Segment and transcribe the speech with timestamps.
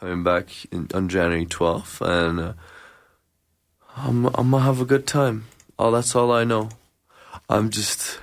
[0.00, 2.52] coming back in, on January 12th, and uh,
[3.96, 5.46] I'm, I'm gonna have a good time.
[5.78, 6.68] Oh, that's all I know.
[7.48, 8.20] I'm just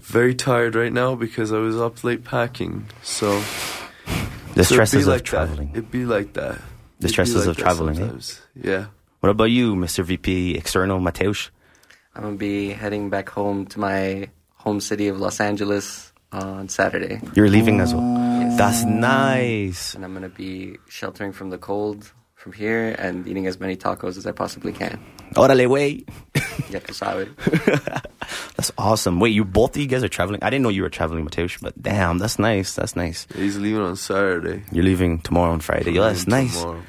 [0.00, 2.86] very tired right now because I was up late packing.
[3.02, 3.44] So The
[4.54, 5.72] so it'd stresses be of like traveling.
[5.72, 5.78] That.
[5.78, 6.56] It'd be like that.
[7.00, 8.10] The It'd stresses like of traveling, eh?
[8.54, 8.86] Yeah.
[9.20, 10.04] What about you, Mr.
[10.04, 11.50] VP External Mateusz?
[12.14, 17.20] I'm gonna be heading back home to my home city of Los Angeles on Saturday,
[17.34, 18.04] You're leaving as well.
[18.58, 18.82] Yes.
[18.82, 19.94] That's nice.
[19.94, 24.16] and I'm gonna be sheltering from the cold from here and eating as many tacos
[24.16, 24.98] as I possibly can.
[25.34, 26.08] Órale, wait.
[26.70, 27.28] Ya tú sabes.
[28.56, 29.20] That's awesome.
[29.20, 30.42] Wait, you both of you guys are traveling?
[30.42, 32.74] I didn't know you were traveling, Mateusz, but damn, that's nice.
[32.74, 33.26] That's nice.
[33.34, 34.64] He's leaving on Saturday.
[34.72, 35.92] You're leaving tomorrow on Friday.
[35.92, 36.60] Yo, that's nice.
[36.60, 36.82] tomorrow.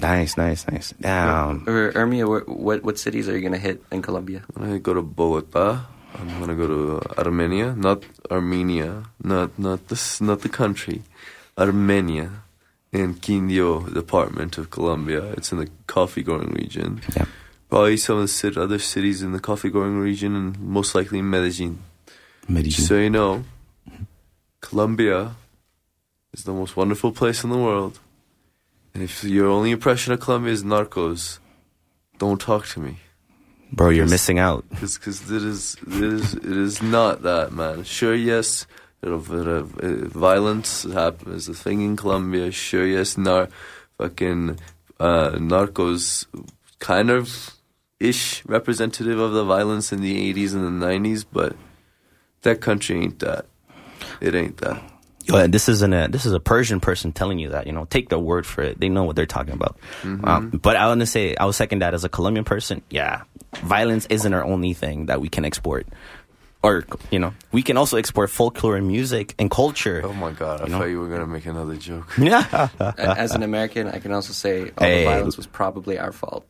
[0.00, 0.92] Nice, nice, nice.
[1.00, 1.62] Damn.
[1.68, 4.42] Or Ermia, where- what what cities are you gonna hit in Colombia?
[4.56, 5.86] I'm gonna go to Bogota.
[6.18, 11.02] I'm gonna go to Armenia, not Armenia, not not this, not the country,
[11.58, 12.30] Armenia,
[12.92, 15.32] in Quindio department of Colombia.
[15.32, 17.00] It's in the coffee growing region.
[17.16, 17.26] Yeah.
[17.68, 21.78] Probably some of the other cities in the coffee growing region, and most likely Medellin.
[22.48, 22.70] Medellin.
[22.70, 23.44] So you know,
[23.88, 24.04] mm-hmm.
[24.60, 25.36] Colombia
[26.32, 27.98] is the most wonderful place in the world.
[28.94, 31.38] And if your only impression of Colombia is narcos,
[32.18, 32.98] don't talk to me.
[33.72, 34.64] Bro, you're missing out.
[34.70, 37.84] Because it is, it is, it is not that, man.
[37.84, 38.66] Sure, yes,
[39.02, 39.62] it, it, uh,
[40.08, 42.50] violence happens, a thing in Colombia.
[42.50, 43.48] Sure, yes, nar,
[43.98, 44.58] fucking
[45.00, 46.26] uh, narcos,
[46.78, 47.56] kind of
[47.98, 51.56] ish representative of the violence in the 80s and the 90s, but
[52.42, 53.46] that country ain't that.
[54.20, 54.82] It ain't that.
[55.26, 57.66] Yo, and this isn't a this is a Persian person telling you that.
[57.66, 58.78] You know, take their word for it.
[58.80, 59.76] They know what they're talking about.
[60.02, 60.24] Mm-hmm.
[60.24, 62.82] Um, but I want to say, I was second that as a Colombian person.
[62.90, 63.22] Yeah,
[63.56, 65.86] violence isn't our only thing that we can export.
[66.62, 70.00] Or you know, we can also export folklore and music and culture.
[70.04, 70.78] Oh my god, I know?
[70.78, 72.12] thought you were gonna make another joke.
[72.18, 72.68] Yeah.
[72.98, 75.04] As an American, I can also say all Hey.
[75.04, 76.44] the violence was probably our fault.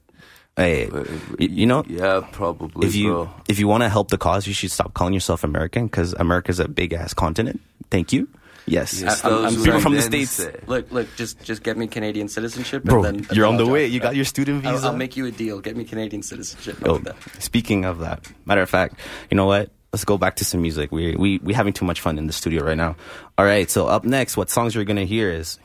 [0.57, 3.31] hey, uh, But, uh, you know, yeah, probably, if you bro.
[3.49, 6.61] if you want to help the cause, you should stop calling yourself American because America's
[6.61, 7.61] a big ass continent.
[7.91, 8.29] Thank you.
[8.67, 9.01] Yes.
[9.01, 10.31] Yes, I- I'm- I'm people from the States.
[10.33, 13.65] say- Look, look, just just get me Canadian citizenship, Bro, and then you're on the
[13.65, 13.87] I'll- way.
[13.87, 14.87] You got uh, your student I'll, visa.
[14.89, 15.61] I'll make you a deal.
[15.61, 16.77] Get me Canadian citizenship.
[16.85, 18.99] Oh, How Yo, speaking of that, matter of fact,
[19.31, 19.71] you know what?
[19.93, 20.91] Let's go back to some music.
[20.91, 22.97] We we we having too much fun in the studio right now.
[23.39, 25.59] All right, so up next, what songs you're gonna hear is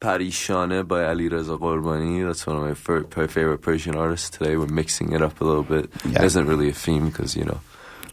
[0.00, 2.26] Parishani by Alireza Ghorbani.
[2.26, 4.56] That's one of my fir- per- favorite Persian artists today.
[4.56, 5.90] We're mixing it up a little bit.
[6.06, 6.22] Yeah.
[6.22, 7.60] It isn't really a theme because, you know,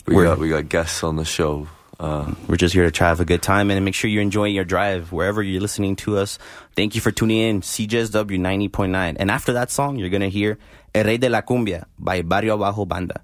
[0.08, 1.68] we We're- got, we got guests on the show.
[2.00, 4.22] Uh, we're just here to try to have a good time and make sure you're
[4.22, 6.38] enjoying your drive wherever you're listening to us.
[6.76, 9.16] Thank you for tuning in, CJSW 90.9.
[9.18, 10.58] And after that song, you're going to hear
[10.94, 13.22] El Rey de la Cumbia by Barrio Abajo Banda,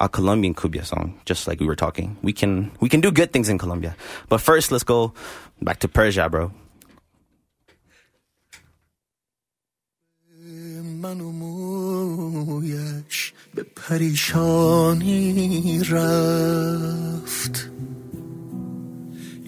[0.00, 2.16] a Colombian cumbia song, just like we were talking.
[2.22, 3.96] We can, we can do good things in Colombia.
[4.28, 5.12] But first, let's go
[5.60, 6.52] back to Persia, bro.
[11.02, 17.70] منو مویش به پریشانی رفت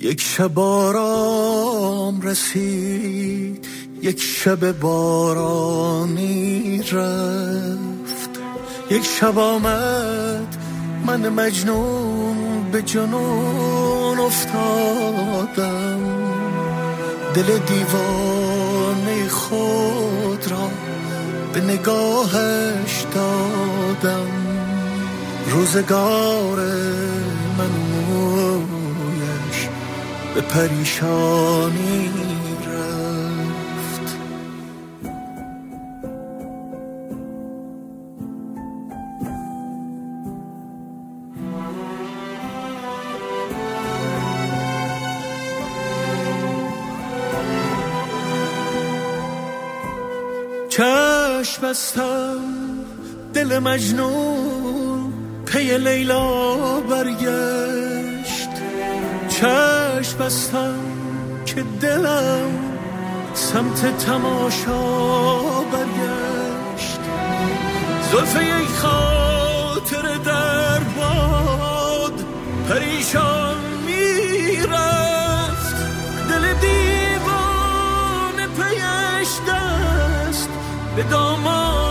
[0.02, 3.66] یک شب آرام رسید
[4.02, 8.30] یک شب بارانی رفت.
[8.90, 10.56] یک شب آمد
[11.06, 16.00] من مجنون به جنون افتادم.
[17.34, 20.70] دل دیوانه خود را
[21.52, 24.28] به نگاهش دادم.
[25.50, 26.58] روزگار
[27.58, 27.87] من
[30.38, 32.10] به پریشانی
[32.66, 34.16] رفت.
[50.68, 52.40] چشم بستم
[53.34, 55.12] دل مجنون
[55.46, 58.48] پی لیلا برگشت.
[59.28, 59.67] چشم
[60.20, 60.78] بستم
[61.46, 62.50] که دلم
[63.34, 64.82] سمت تماشا
[65.72, 67.00] برگشت.
[68.12, 72.24] زلفه یک خاطر در باد
[72.68, 73.56] پریشان
[73.86, 75.76] می‌رفت.
[76.30, 80.48] دل دیوانه پیش دست
[80.96, 81.87] به دامان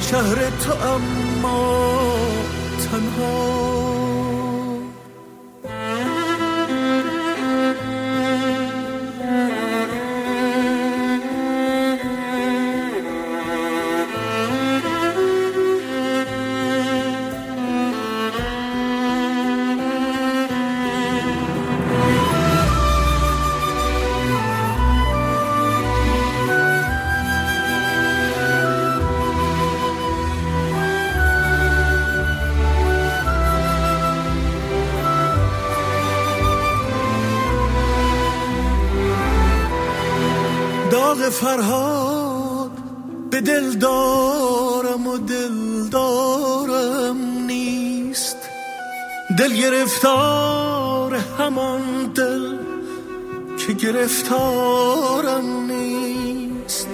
[0.00, 2.41] شهر تو اما
[41.42, 42.70] فرهاد
[43.30, 47.16] به دل دارم و دل دارم
[47.46, 48.36] نیست.
[49.38, 52.56] دل گرفتار همان دل
[53.58, 56.88] که گرفتارم نیست.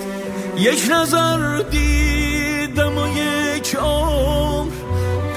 [0.57, 4.73] یک نظر دیدم و یک عمر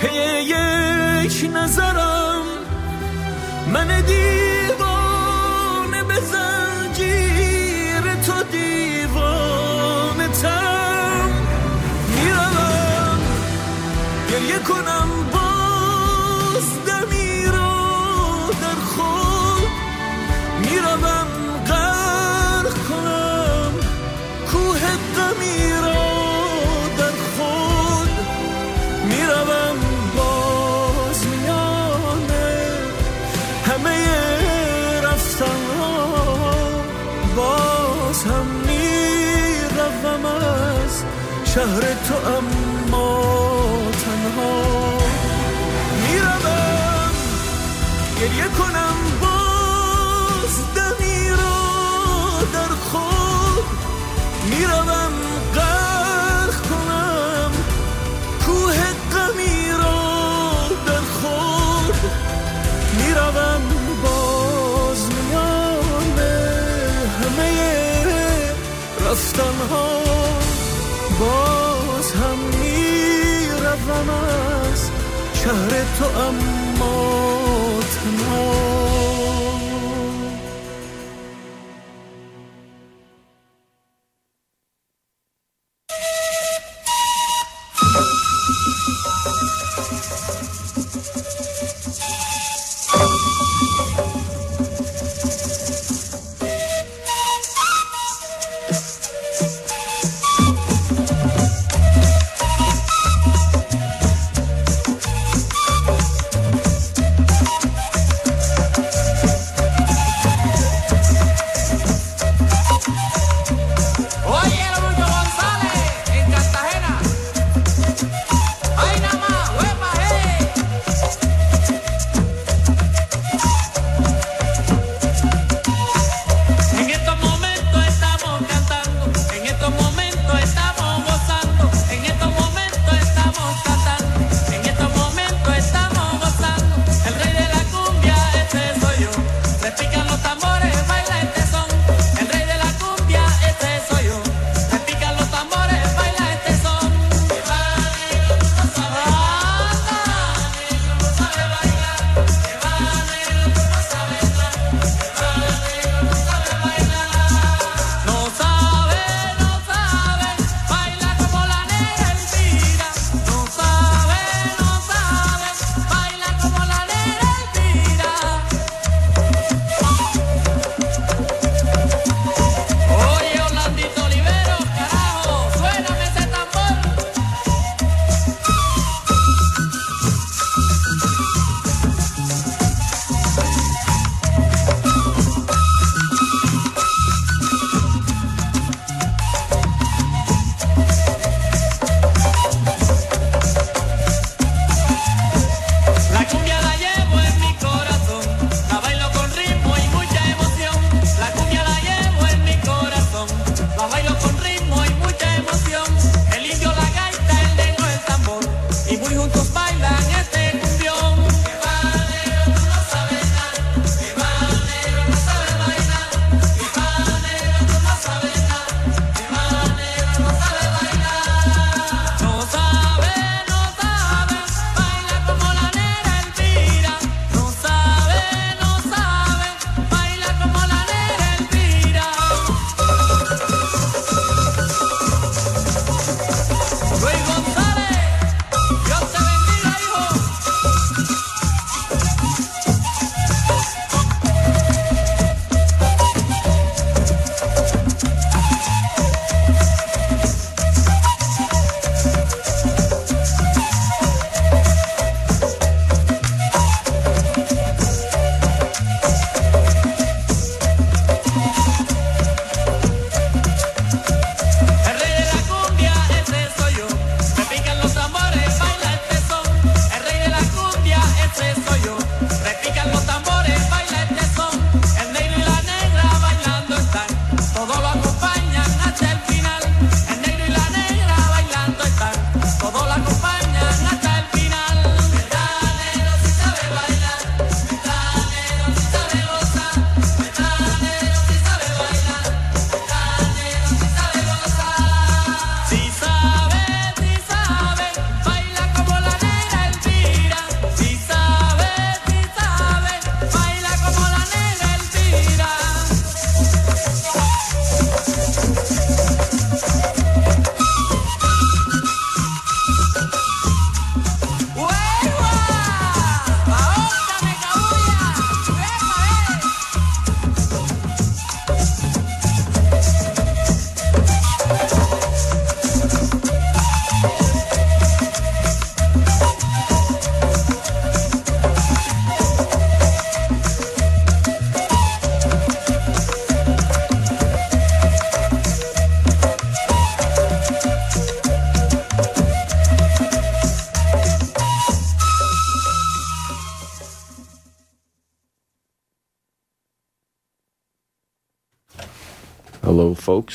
[0.02, 2.44] پی یک نظرم.
[3.74, 4.91] من دیوانه
[14.52, 17.74] گریه کنم باز دمی رو
[18.62, 19.70] در خود.
[20.62, 21.28] می‌روم
[21.68, 23.74] غرق کنم
[24.52, 24.80] کوه
[25.16, 26.04] غمی را
[26.98, 28.10] در خود.
[29.04, 29.78] می‌روم
[30.18, 32.52] باز میانه
[33.66, 34.08] همه
[35.04, 35.62] رفتن
[37.36, 41.04] باز هم می‌روم از
[41.46, 42.61] شهر تو اما
[44.32, 44.98] تنها
[46.02, 47.12] می‌روم
[48.20, 51.60] گریه کنم باز دمی رو
[52.54, 53.66] در خود.
[54.50, 55.14] می‌روم
[55.56, 57.52] غرق کنم
[58.46, 58.78] کوه
[59.14, 60.02] غمی را
[60.88, 61.96] در خود.
[62.98, 63.62] می‌روم
[64.04, 66.36] باز میانه
[67.22, 68.06] همه
[69.06, 70.02] رفتن ها
[71.20, 71.51] باز
[73.92, 74.92] از
[75.34, 78.71] شهر تو اما تنها.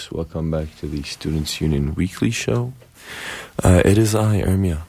[0.07, 0.13] Folks.
[0.13, 2.73] Welcome back to the Students Union Weekly Show.
[3.63, 4.83] Uh, it is I, Ermia.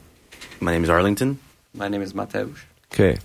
[0.60, 1.40] My name is Arlington.
[1.74, 2.58] My name is Mateusz.
[2.94, 3.18] Okay,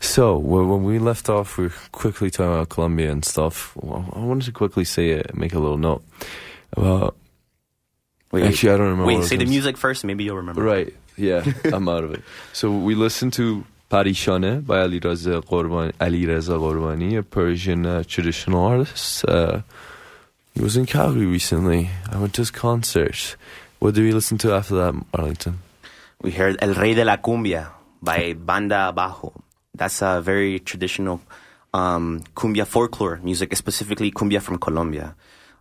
[0.00, 3.76] so wh- when we left off, we were quickly talking about Colombia and stuff.
[3.76, 6.02] Well, I wanted to quickly say it, make a little note
[6.76, 7.16] about.
[8.30, 9.04] Wait, Actually, I don't remember.
[9.06, 10.04] wait was say the music first.
[10.04, 10.62] Maybe you'll remember.
[10.62, 10.94] Right.
[11.16, 12.22] Yeah, I'm out of it.
[12.54, 18.64] So we listened to Parishani by Alireza Ghorbani, Ali Reza Qorbani, a Persian uh, traditional
[18.64, 19.24] artist.
[19.26, 19.60] Uh,
[20.54, 21.90] he was in Calgary recently.
[22.10, 23.36] I went to his concert.
[23.78, 25.58] What did we listen to after that, Arlington?
[26.20, 29.32] We heard El Rey de la Cumbia by Banda Bajo.
[29.74, 31.20] That's a very traditional
[31.74, 35.14] um, cumbia folklore music, specifically cumbia from Colombia.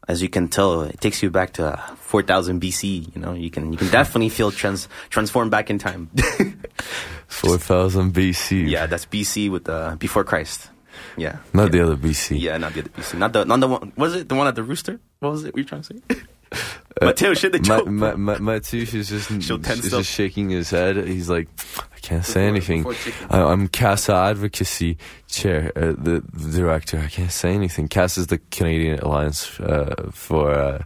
[0.07, 3.15] As you can tell, it takes you back to 4000 BC.
[3.15, 6.10] You know, you can you can definitely feel trans transformed back in time.
[7.27, 8.69] 4000 BC.
[8.69, 10.69] yeah, that's BC with the before Christ.
[11.18, 11.70] Yeah, Not yeah.
[11.70, 12.39] the other BC.
[12.39, 13.18] Yeah, not the other BC.
[13.18, 13.91] Not the not the one.
[13.98, 15.00] Was it the one at the rooster?
[15.20, 15.53] What was it?
[15.53, 16.18] Were you trying to say?
[17.01, 17.88] Mateo, shit the Uh, Ma- joke.
[17.88, 20.98] Ma- Ma- Mateusz is just, is just shaking his head.
[21.08, 21.48] He's like,
[21.96, 22.86] I can't say anything.
[23.30, 24.98] I, I'm CASA advocacy
[25.30, 27.00] chair, uh, the, the director.
[27.00, 27.88] I can't say anything.
[27.88, 30.84] CASA is the Canadian Alliance uh, for uh,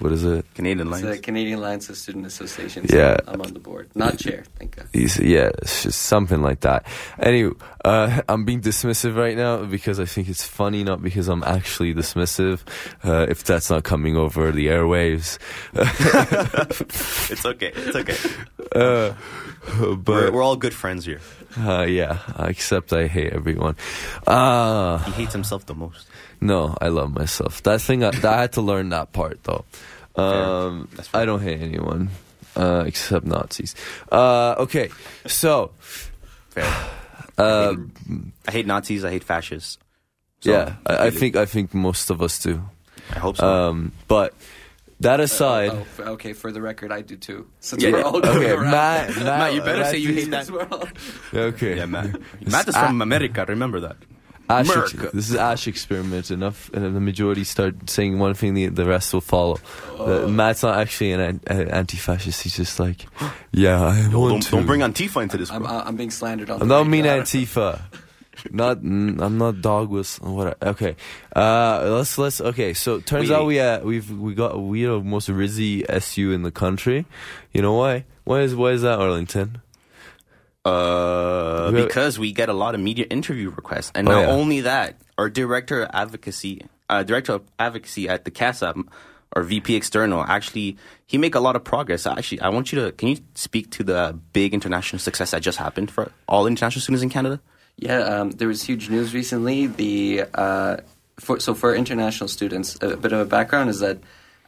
[0.00, 0.44] what is it?
[0.54, 2.90] Canadian It's the Canadian Alliance of Student Associations.
[2.92, 3.18] Yeah.
[3.28, 3.88] I'm on the board.
[3.94, 4.88] Not chair, thank God.
[4.92, 6.86] He's, yeah, it's just something like that.
[7.18, 11.44] Anyway, uh, I'm being dismissive right now because I think it's funny, not because I'm
[11.44, 12.60] actually dismissive.
[13.04, 15.38] Uh, if that's not coming over the airwaves,
[17.30, 17.72] it's okay.
[17.74, 18.16] It's okay.
[18.74, 19.14] uh,
[19.78, 21.20] We're, but we're all good friends here.
[21.58, 23.76] Uh, yeah, except I hate everyone.
[24.26, 26.06] Uh, He hates himself the most.
[26.40, 27.62] no, I love myself.
[27.64, 29.64] That thing, I, I had to learn that part though.
[30.16, 32.10] Um, I don't hate anyone
[32.56, 33.74] uh, except Nazis.
[34.10, 34.90] Uh, okay,
[35.26, 35.70] so
[36.50, 36.64] Fair.
[37.38, 37.74] uh,
[38.46, 39.04] I hate Nazis.
[39.04, 39.78] I hate fascists.
[40.40, 42.62] So, yeah, I, I think I think most of us do.
[43.14, 43.46] I hope so.
[43.46, 44.34] Um, but
[45.00, 47.46] that aside, Oh, f- okay, for the record, I do too.
[47.60, 48.70] Since Yeah, we're all going okay, around.
[48.70, 50.50] Matt, Matt, Matt, you better say you hate that.
[50.50, 50.88] we're all-
[51.34, 52.20] Okay, yeah, Matt.
[52.46, 53.44] Matt is from America.
[53.48, 53.96] Remember that.
[54.48, 55.10] Ash, America.
[55.14, 56.28] this is Asch experiment.
[56.32, 59.58] Enough, and the majority start saying one thing, the, the rest will follow.
[59.92, 60.24] Oh.
[60.24, 62.42] Uh, Matt's not actually an, an uh, anti-fascist.
[62.42, 63.06] He's just like,
[63.52, 64.50] yeah, I want Don't, to.
[64.50, 65.52] don't bring Antifa into this.
[65.52, 65.64] I'm.
[65.64, 67.04] I'm being slandered on I the don't mean.
[67.04, 67.80] Antifa.
[68.50, 70.34] Not, I'm not dog whistle.
[70.36, 70.62] What?
[70.62, 70.96] Okay,
[71.34, 72.40] uh, let's let's.
[72.40, 75.84] Okay, so turns Wait, out we uh, we've we got we are the most rizzy
[75.88, 77.06] SU in the country.
[77.52, 78.04] You know why?
[78.24, 79.60] Why is why is that Arlington?
[80.64, 84.30] Uh, because we get a lot of media interview requests, and Oh, not yeah.
[84.30, 88.74] only that, our director of advocacy, uh, director of advocacy at the CASA,
[89.34, 92.06] or VP external, actually he make a lot of progress.
[92.06, 95.56] Actually, I want you to can you speak to the big international success that just
[95.56, 97.40] happened for all international students in Canada?
[97.80, 99.66] Yeah, um, there was huge news recently.
[99.66, 100.76] The uh,
[101.18, 103.96] for, so for international students, a bit of a background is that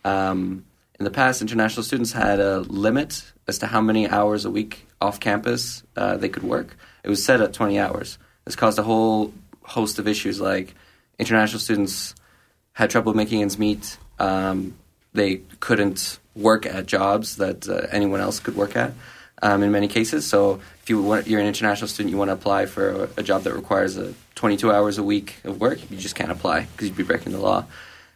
[0.04, 0.66] um,
[0.98, 4.86] in the past, international students had a limit as to how many hours a week
[5.00, 6.76] off campus uh, they could work.
[7.04, 8.18] It was set at 20 hours.
[8.44, 10.74] This caused a whole host of issues like
[11.18, 12.14] international students
[12.74, 13.96] had trouble making ends meet.
[14.18, 14.76] Um,
[15.14, 18.92] they couldn't work at jobs that uh, anyone else could work at
[19.42, 20.26] um, in many cases.
[20.26, 23.42] So if you want, you're an international student, you want to apply for a, job
[23.42, 26.96] that requires a 22 hours a week of work, you just can't apply because you'd
[26.96, 27.64] be breaking the law.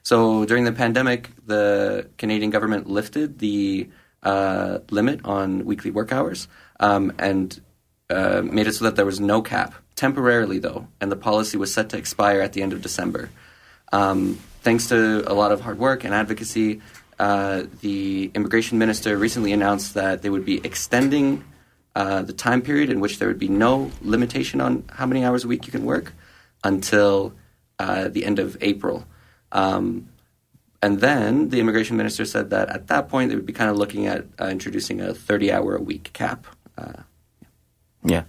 [0.02, 3.88] So during the pandemic, the Canadian government lifted the
[4.22, 6.48] uh, limit on weekly work hours
[6.80, 7.60] um, and
[8.08, 11.72] uh, made it so that there was no cap temporarily, though, and the policy was
[11.74, 13.30] set to expire at the end of December.
[13.92, 16.80] Um, thanks to a lot of hard work and advocacy,
[17.18, 21.44] uh, the immigration minister recently announced that they would be extending
[21.94, 25.44] uh, the time period in which there would be no limitation on how many hours
[25.44, 26.12] a week you can work
[26.62, 27.32] until
[27.78, 29.06] uh, the end of April.
[29.52, 30.08] Um,
[30.82, 33.76] and then the immigration minister said that at that point they would be kind of
[33.76, 36.46] looking at uh, introducing a 30 hour a week cap.
[36.76, 37.02] Uh,
[38.04, 38.24] Yeah.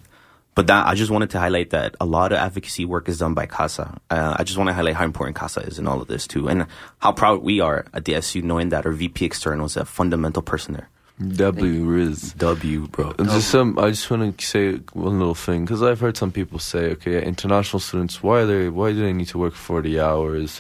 [0.58, 3.36] But that I just wanted to highlight that a lot of advocacy work is done
[3.36, 3.96] by CASA.
[4.10, 6.50] Uh, I just want to highlight how important CASA is in all of this too,
[6.50, 6.66] and
[6.98, 10.42] how proud we are at the SU knowing that our VP external is a fundamental
[10.42, 10.90] person there.
[11.36, 12.34] W Riz.
[12.34, 13.14] W, bro.
[13.20, 16.32] And just some, I just want to say one little thing because I've heard some
[16.32, 20.00] people say, okay, international students, why are they, why do they need to work forty
[20.00, 20.60] hours?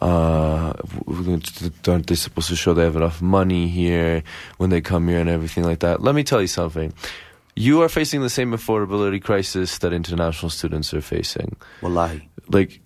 [0.00, 0.72] Uh,
[1.06, 4.22] w- w- aren't they supposed to show they have enough money here
[4.56, 6.02] when they come here and everything like that?
[6.02, 6.94] Let me tell you something.
[7.56, 11.56] You are facing the same affordability crisis that international students are facing.
[11.82, 12.28] Wallahi.
[12.48, 12.80] Like,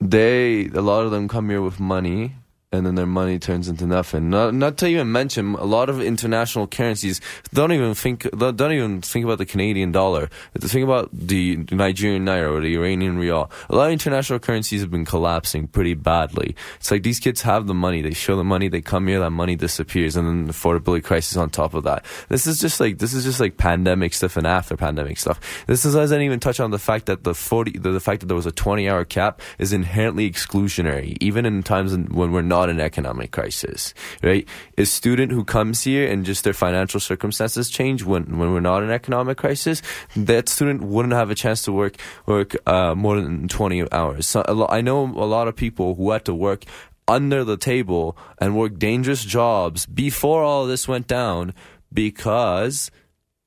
[0.00, 2.34] they, a lot of them come here with money
[2.76, 4.30] and then their money turns into nothing.
[4.30, 7.20] Not, not to even mention a lot of international currencies
[7.52, 10.28] don't even think don't even think about the Canadian dollar.
[10.58, 13.50] Think about the Nigerian naira or the Iranian rial.
[13.68, 16.54] A lot of international currencies have been collapsing pretty badly.
[16.76, 19.30] It's like these kids have the money, they show the money, they come here, that
[19.30, 22.04] money disappears, and then the affordability crisis on top of that.
[22.28, 25.40] This is just like this is just like pandemic stuff and after pandemic stuff.
[25.66, 28.26] This is, doesn't even touch on the fact that the forty the, the fact that
[28.26, 32.65] there was a twenty hour cap is inherently exclusionary, even in times when we're not
[32.68, 34.46] in economic crisis, right?
[34.78, 38.82] A student who comes here and just their financial circumstances change when, when we're not
[38.82, 39.82] in economic crisis,
[40.16, 44.26] that student wouldn't have a chance to work work uh, more than 20 hours.
[44.26, 46.64] So, I know a lot of people who had to work
[47.08, 51.54] under the table and work dangerous jobs before all this went down
[51.92, 52.90] because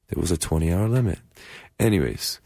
[0.08, 1.20] there was a 20 hour limit.
[1.80, 2.40] Anyways,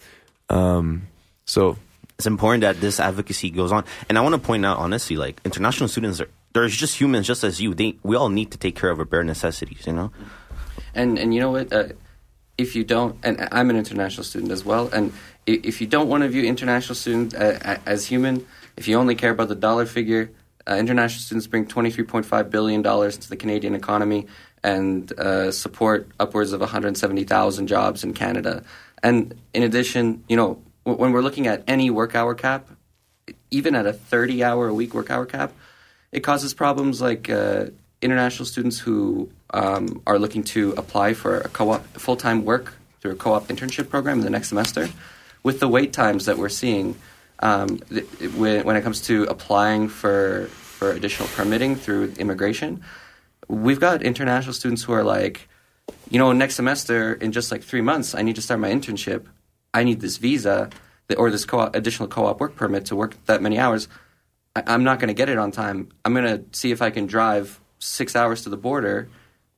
[0.49, 1.07] um,
[1.45, 1.77] so
[2.17, 3.85] it's important that this advocacy goes on.
[4.09, 7.43] And I want to point out, honestly, like international students are they're just humans, just
[7.43, 7.73] as you.
[7.73, 10.11] They we all need to take care of our bare necessities, you know.
[10.93, 11.73] And and you know what?
[11.73, 11.89] Uh,
[12.57, 15.11] if you don't, and I'm an international student as well, and
[15.45, 18.45] if you don't want to view international students uh, as human,
[18.77, 20.29] if you only care about the dollar figure,
[20.69, 24.27] uh, international students bring 23.5 billion dollars to the Canadian economy
[24.63, 28.63] and uh, support upwards of 170,000 jobs in Canada.
[29.01, 32.69] And in addition, you know, when we're looking at any work hour cap,
[33.51, 35.51] even at a 30 hour a week work hour cap,
[36.13, 37.65] it causes problems like uh,
[38.01, 43.15] international students who um, are looking to apply for a co-op full-time work through a
[43.15, 44.89] co-op internship program in the next semester.
[45.41, 46.95] With the wait times that we're seeing,
[47.39, 52.83] um, th- when, when it comes to applying for for additional permitting through immigration,
[53.47, 55.47] we've got international students who are like,
[56.09, 59.25] you know, next semester in just like three months, I need to start my internship.
[59.73, 60.69] I need this visa
[61.17, 63.87] or this co-op, additional co-op work permit to work that many hours.
[64.55, 65.89] I'm not going to get it on time.
[66.05, 69.09] I'm going to see if I can drive six hours to the border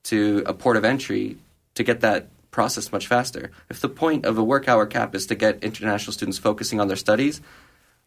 [0.06, 1.38] to a port of entry
[1.76, 3.52] to get that process much faster.
[3.70, 6.88] If the point of a work hour cap is to get international students focusing on
[6.88, 7.42] their studies,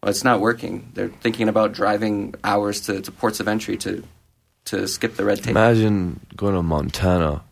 [0.03, 0.91] well, it's not working.
[0.95, 4.05] They're thinking about driving hours to, to ports of entry to
[4.67, 5.51] to skip the red tape.
[5.53, 7.43] Imagine going to Montana.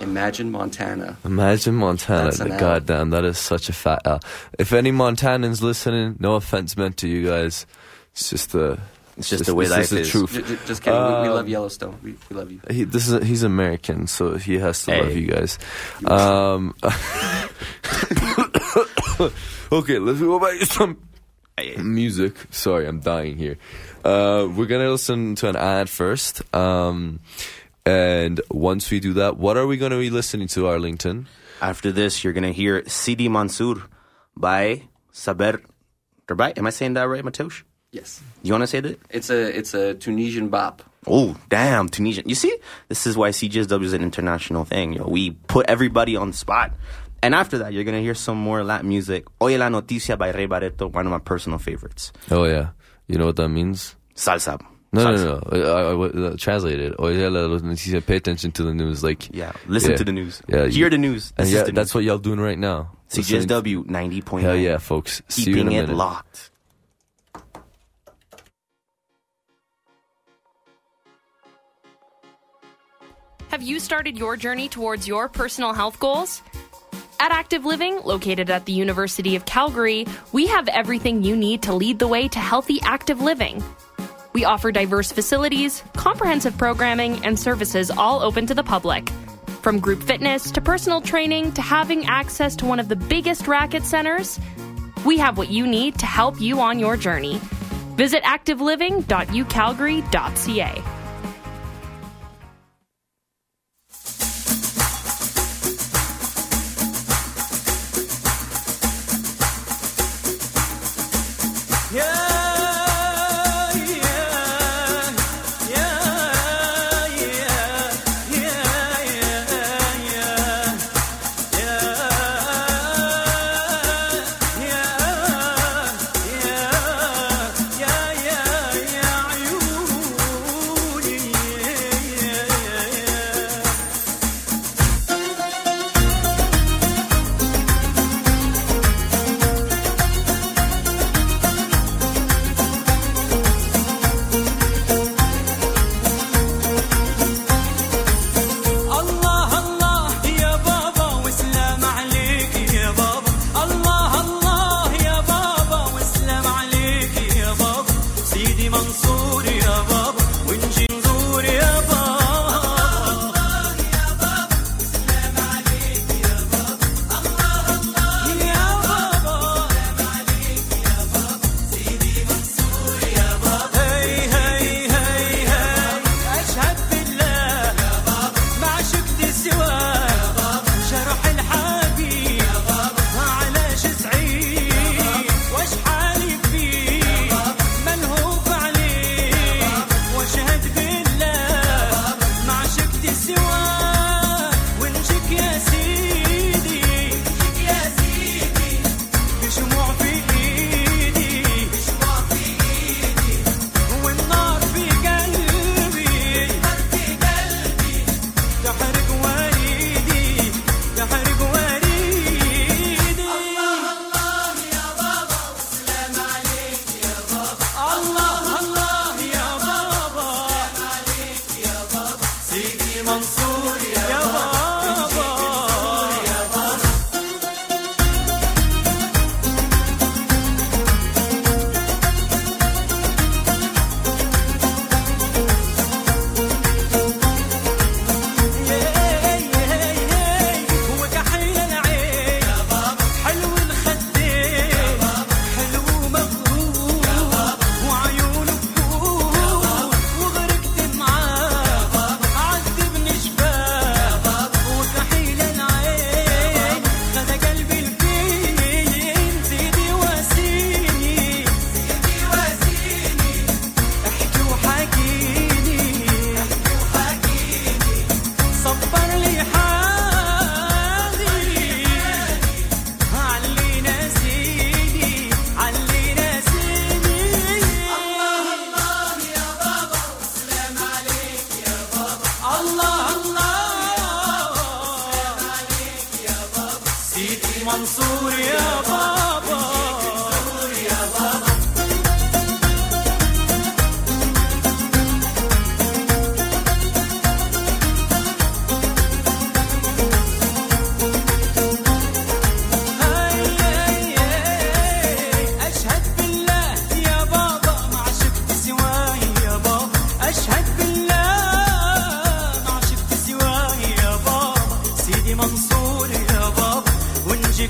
[0.00, 1.16] Imagine Montana.
[1.24, 2.30] Imagine Montana.
[2.30, 4.20] The goddamn, that is such a fat L.
[4.58, 7.66] If any Montanans listening, no offense meant to you guys.
[8.12, 8.78] It's just the.
[9.16, 10.08] It's just the way life just the is.
[10.10, 10.32] truth.
[10.32, 10.98] J- j- just kidding.
[10.98, 11.98] we, we Um, love Yellowstone.
[12.02, 12.60] We, we love you.
[12.70, 15.02] He, this is he's American, so he has to Hey.
[15.02, 15.58] love you guys.
[16.06, 16.74] Um,
[19.72, 20.96] okay, let's go back to some
[21.82, 22.34] music.
[22.50, 23.58] Sorry, I'm dying here.
[24.04, 27.20] Uh, we're gonna listen to an ad first, um,
[27.86, 31.26] and once we do that, what are we gonna be listening to, Arlington?
[31.60, 33.82] After this, you're gonna hear Sidi Mansour
[34.36, 35.60] by Saber
[36.26, 36.56] Rabai.
[36.56, 37.62] Am I saying that right, Mateusz?
[37.92, 38.22] Yes.
[38.42, 39.00] You want to say that?
[39.10, 40.82] It's a it's a Tunisian bop.
[41.06, 42.28] Oh, damn, Tunisian.
[42.28, 42.56] You see,
[42.88, 44.92] this is why CJSW is an international thing.
[44.92, 46.72] Yo, we put everybody on the spot.
[47.22, 49.26] And after that, you're gonna hear some more Latin music.
[49.42, 52.12] Oye la noticia by Ray Barretto, one of my personal favorites.
[52.30, 52.70] Oh yeah,
[53.08, 53.96] you know what that means?
[54.14, 54.58] Salsa.
[54.92, 55.52] No, Salsa.
[55.52, 56.20] no, no.
[56.20, 56.94] I, I, I, translate it.
[56.98, 59.04] Oh, Oye, la noticia, Pay attention to the news.
[59.04, 59.96] Like, Yeah, listen Yeah.
[59.98, 60.42] to the news.
[60.48, 61.32] Yeah, hear you- the news.
[61.38, 61.94] and This yeah, is the that's news.
[61.94, 62.90] what y'all doing right now.
[63.14, 64.42] Listening- CJSW 90.9.
[64.42, 65.22] Hell yeah, folks.
[65.28, 65.96] See you in Keeping a it minute.
[65.96, 66.50] locked.
[73.48, 76.42] Have you started your journey towards your personal health goals?
[77.18, 81.74] At Active Living, located at the University of Calgary, we have everything you need to
[81.74, 83.62] lead the way to healthy active living.
[84.32, 89.10] We offer diverse facilities, comprehensive programming, and services all open to the public.
[89.62, 93.84] From group fitness to personal training to having access to one of the biggest racket
[93.84, 94.38] centers,
[95.04, 97.40] we have what you need to help you on your journey.
[97.96, 100.82] Visit activeliving.ucalgary.ca.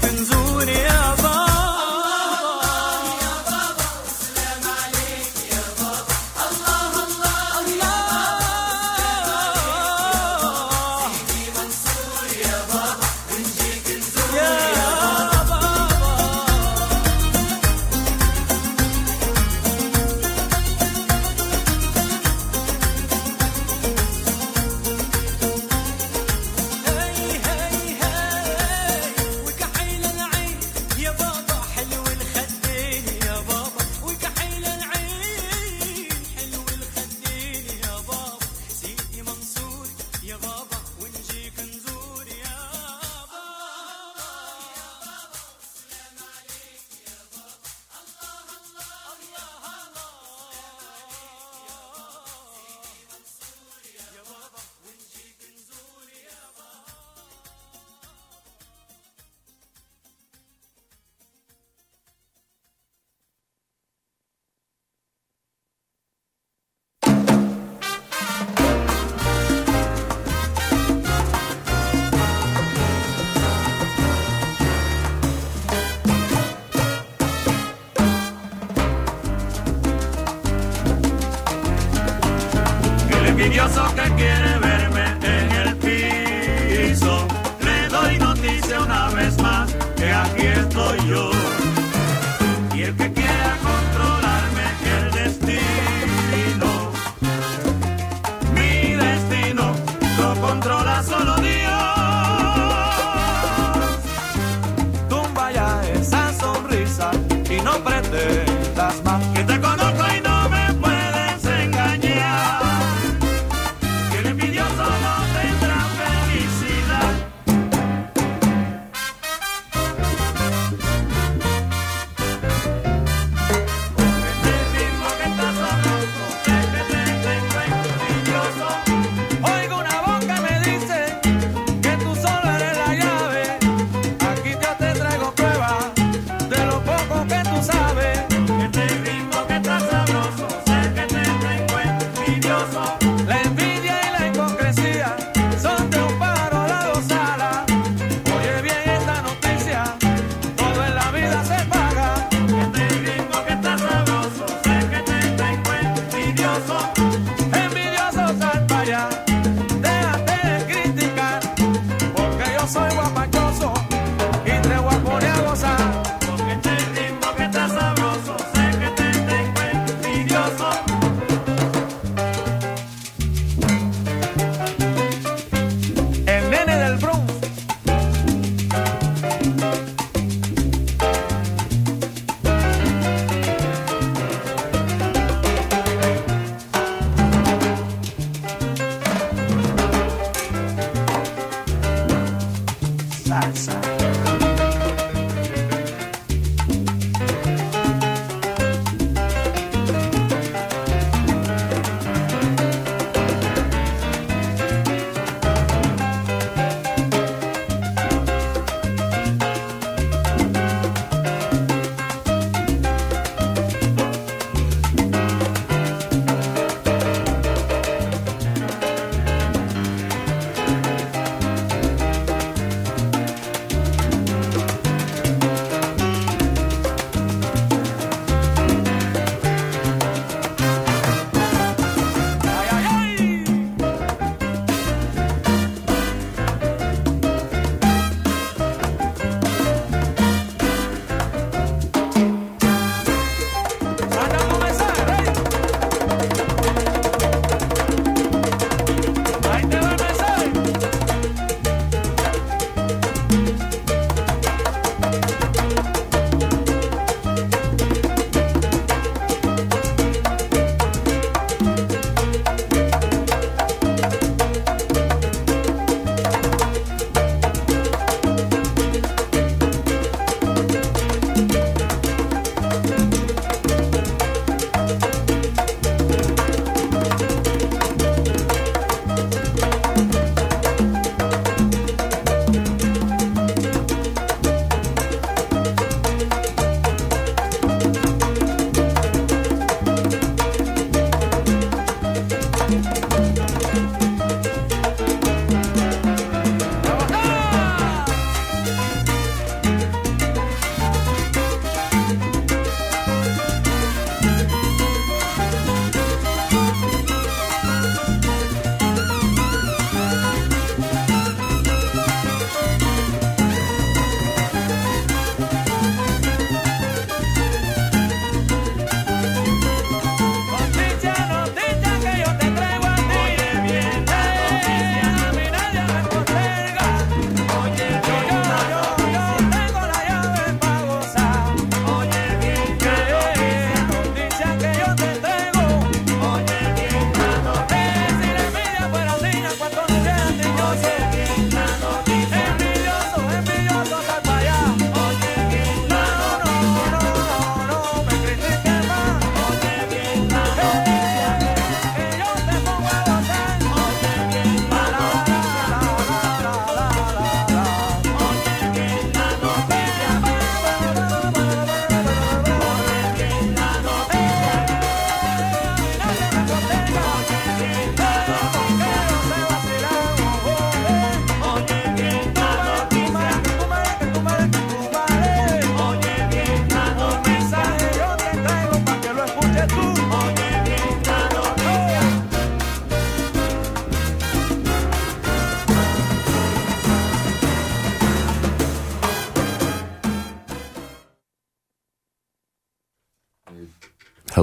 [0.03, 0.40] bin so.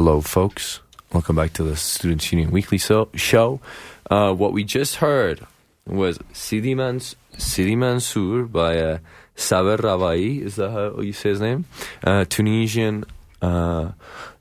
[0.08, 0.80] Hello, folks.
[1.12, 3.60] Welcome back to the Students Union Weekly so- show.
[4.10, 5.46] Uh, what we just heard
[5.86, 8.98] was Sidi, Mans- Sidi Mansour by uh,
[9.36, 10.42] Saber Ravai.
[10.42, 11.66] Is that how you say his name?
[12.02, 13.04] Uh, Tunisian
[13.42, 13.92] uh,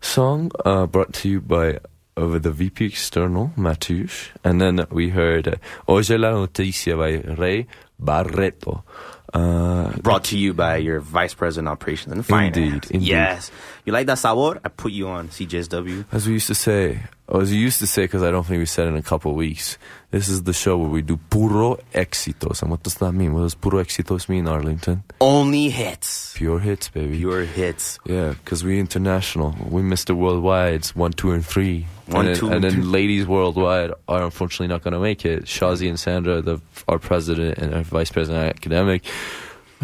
[0.00, 1.80] song uh, brought to you by
[2.16, 4.28] over the VP External, Mateusz.
[4.44, 5.56] And then we heard uh,
[5.88, 7.66] Oye la Noticia by Ray
[8.00, 8.84] Barretto.
[9.34, 12.56] Uh, Brought to you by your vice president operations and finance.
[12.56, 13.08] Indeed, indeed.
[13.08, 13.50] Yes.
[13.84, 14.60] You like that sabor?
[14.64, 16.06] I put you on CJSW.
[16.12, 18.66] As we used to say, as you used to say, because I don't think we
[18.66, 19.78] said it in a couple of weeks,
[20.16, 22.62] this is the show where we do puro éxitos.
[22.62, 23.34] And what does that mean?
[23.34, 25.02] What does puro éxitos mean, Arlington?
[25.20, 26.32] Only hits.
[26.34, 27.18] Pure hits, baby.
[27.18, 27.98] Pure hits.
[28.06, 29.54] Yeah, because we're international.
[29.68, 30.16] We Mr.
[30.16, 31.86] Worldwide's one, two, and three.
[32.06, 35.44] One, and then, two, and then ladies worldwide are unfortunately not going to make it.
[35.44, 39.04] Shazi and Sandra, the our president and our vice president academic,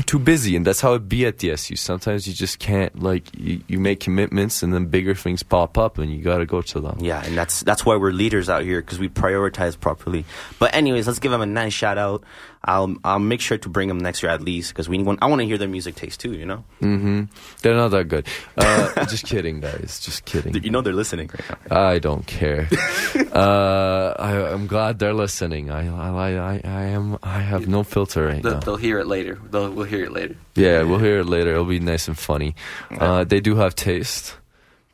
[0.06, 1.76] too busy, and that's how it be at the SU.
[1.76, 5.98] Sometimes you just can't like you, you make commitments, and then bigger things pop up,
[5.98, 6.98] and you got to go to them.
[7.00, 10.24] Yeah, and that's that's why we're leaders out here because we prioritize properly.
[10.58, 12.24] But anyways, let's give them a nice shout out.
[12.64, 15.26] I'll I'll make sure to bring them next year at least because we want, I
[15.26, 16.32] want to hear their music taste too.
[16.34, 17.24] You know, hmm
[17.62, 18.26] They're not that good.
[18.56, 19.98] Uh, just kidding, guys.
[20.00, 20.54] Just kidding.
[20.62, 21.80] you know they're listening right now.
[21.90, 22.68] I don't care.
[23.32, 25.70] uh, I, I'm glad they're listening.
[25.70, 27.18] I, I, I, I am.
[27.22, 28.60] I have no filter right They'll, now.
[28.60, 29.38] they'll hear it later.
[29.50, 30.36] They'll, we'll hear it later.
[30.54, 31.50] Yeah, we'll hear it later.
[31.52, 32.54] It'll be nice and funny.
[32.90, 34.36] Uh, they do have taste.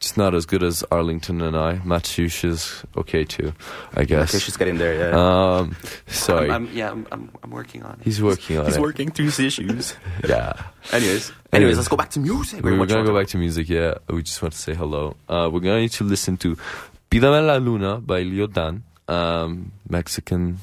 [0.00, 1.78] Just not as good as Arlington and I.
[1.78, 3.52] Mateusz is okay too,
[3.94, 4.28] I guess.
[4.30, 4.42] Okay, guess.
[4.42, 4.94] she's getting there.
[4.94, 5.10] Yeah.
[5.58, 5.74] Um,
[6.06, 8.04] sorry, I'm, I'm, yeah, I'm, I'm, I'm working on it.
[8.04, 8.80] he's working on He's it.
[8.80, 9.96] working through his issues.
[10.28, 10.52] Yeah.
[10.92, 11.76] anyways, anyways, Anyways.
[11.78, 12.62] let's go back to music.
[12.62, 13.68] We're, What gonna go back to music.
[13.68, 15.16] Yeah, we just want to say hello.
[15.28, 16.56] Uh, we're gonna need to listen to
[17.10, 20.58] "Pídeme la Luna" by Leo Dan, um, Mexican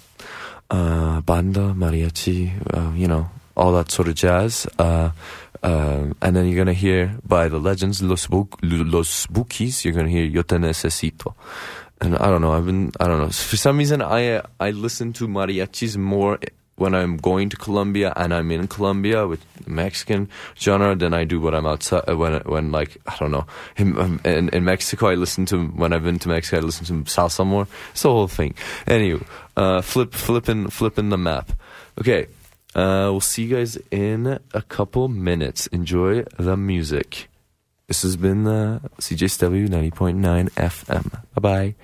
[0.72, 4.66] uh, banda, mariachi, uh, you know, all that sort of jazz.
[4.80, 5.10] Uh,
[5.64, 9.84] um, and then you're gonna hear by the legends Los Bu- Los Bukis.
[9.84, 11.34] You're gonna hear "Yo te necesito."
[12.02, 12.52] And I don't know.
[12.54, 12.92] I've been.
[13.00, 13.30] I don't know.
[13.30, 16.40] For some reason, I I listen to mariachis more
[16.78, 20.28] when I'm going to Colombia and I'm in Colombia with Mexican
[20.60, 22.04] genre than I do when I'm outside.
[22.10, 23.46] uh, When when like I don't know.
[23.78, 26.58] In, um, in, in Mexico, I listen to when I've been to Mexico.
[26.58, 27.66] I listen to salsa more.
[27.92, 28.56] It's the whole thing.
[28.88, 29.22] Anyway,
[29.56, 31.54] uh, flip flipping flipping the map.
[32.02, 32.28] Okay.
[32.76, 35.68] Uh, we'll see you guys in a couple minutes.
[35.68, 37.30] Enjoy the music.
[37.88, 41.12] This has been uh, CJSW 90.9 FM.
[41.12, 41.76] Bye bye.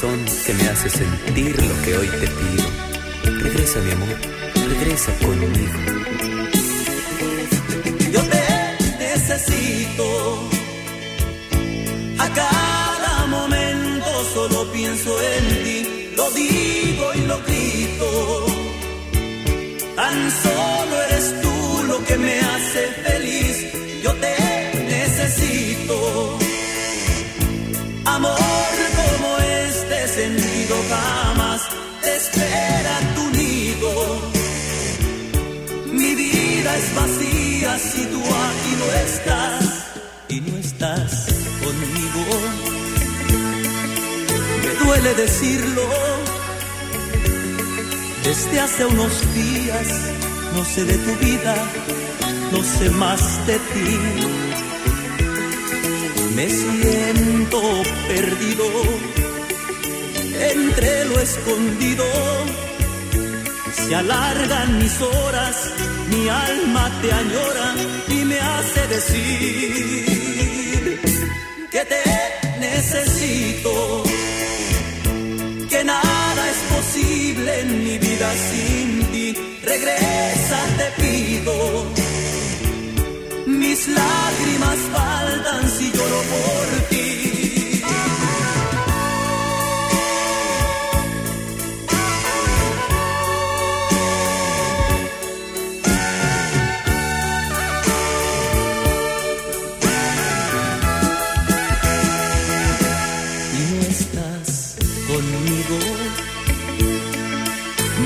[0.00, 3.42] Que me hace sentir lo que hoy te pido.
[3.42, 4.16] Regresa, mi amor,
[4.68, 5.78] regresa conmigo.
[8.12, 8.44] Yo te
[9.00, 10.48] necesito.
[12.16, 16.10] A cada momento solo pienso en ti.
[16.16, 18.46] Lo digo y lo grito.
[19.96, 23.17] Tan solo eres tú lo que me hace feliz.
[37.78, 39.64] Si tú aquí no estás
[40.28, 41.26] y no estás
[41.64, 42.24] conmigo.
[44.64, 45.82] Me duele decirlo,
[48.24, 49.86] desde hace unos días
[50.54, 51.54] no sé de tu vida,
[52.52, 53.98] no sé más de ti.
[56.34, 57.60] Me siento
[58.08, 58.64] perdido
[60.52, 62.04] entre lo escondido
[63.88, 65.56] se alargan mis horas,
[66.10, 67.74] mi alma te añora
[68.08, 70.28] y me hace decir
[71.70, 72.02] que te
[72.60, 74.02] necesito,
[75.68, 79.36] que nada es posible en mi vida sin ti.
[79.62, 81.54] Regresa, te pido.
[83.46, 87.27] Mis lágrimas faltan si lloro por ti.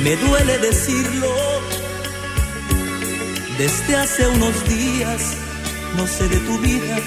[0.03, 1.33] Me duele decirlo,
[3.59, 5.23] desde hace unos días
[5.97, 6.99] no sé de tu vida,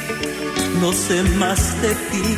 [0.79, 2.35] no sé más de ti.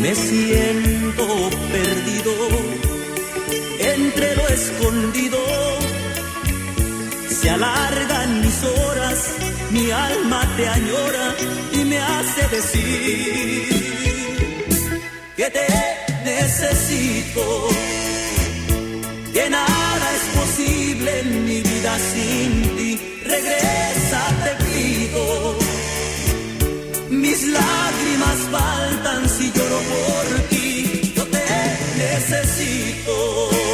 [0.00, 2.32] Me siento perdido
[3.78, 5.38] entre lo escondido.
[7.28, 9.18] Se alargan mis horas,
[9.70, 11.34] mi alma te añora
[11.72, 13.86] y me hace decir
[15.36, 15.66] que te
[16.24, 17.68] necesito,
[19.36, 22.98] que nada es posible en mi vida sin ti.
[23.34, 25.24] Regresa, te pido.
[27.10, 31.12] Mis lágrimas faltan si lloro por ti.
[31.14, 31.44] Yo te
[31.98, 33.65] necesito.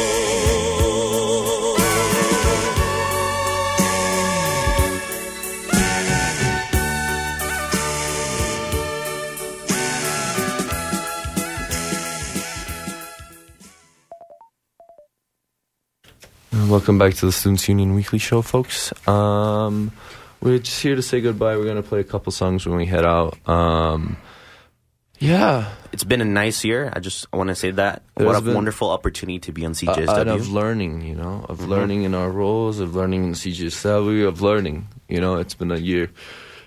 [16.73, 18.91] Welcome back to the Students Union Weekly Show, folks.
[19.07, 19.91] Um,
[20.41, 21.55] we're just here to say goodbye.
[21.55, 23.37] We're gonna play a couple songs when we head out.
[23.47, 24.17] Um,
[25.19, 26.91] yeah, It's been a nice year.
[26.91, 28.01] I just want to say that.
[28.15, 30.33] There's what a been- wonderful opportunity to be on CJSW.
[30.33, 31.67] of learning, you know, of Mhm.
[31.67, 34.87] learning in our roles, of learning in CJSW, of learning.
[35.07, 36.09] You know, it's been a year.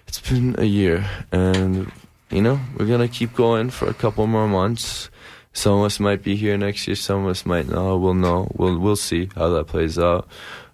[0.07, 1.91] It's been a year, and
[2.31, 5.11] you know, we're gonna keep going for a couple more months.
[5.57, 6.97] Some of us might be here next year.
[6.97, 7.97] Some of us might not.
[7.97, 8.47] We'll know.
[8.55, 10.29] We'll we'll see how that plays out.